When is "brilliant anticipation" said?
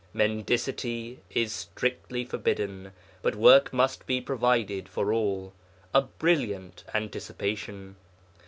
6.01-7.97